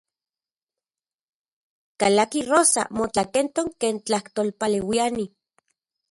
[1.99, 5.25] Kalaki Rosa, motlakentok ken tlajtolpaleuiani.